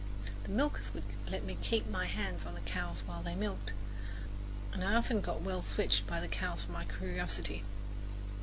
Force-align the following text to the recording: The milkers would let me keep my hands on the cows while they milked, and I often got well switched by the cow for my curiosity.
The 0.45 0.49
milkers 0.49 0.95
would 0.95 1.03
let 1.29 1.43
me 1.43 1.59
keep 1.61 1.87
my 1.87 2.05
hands 2.07 2.43
on 2.43 2.55
the 2.55 2.61
cows 2.61 3.03
while 3.05 3.21
they 3.21 3.35
milked, 3.35 3.71
and 4.73 4.83
I 4.83 4.95
often 4.95 5.21
got 5.21 5.43
well 5.43 5.61
switched 5.61 6.07
by 6.07 6.19
the 6.19 6.27
cow 6.27 6.55
for 6.55 6.71
my 6.71 6.85
curiosity. 6.85 7.63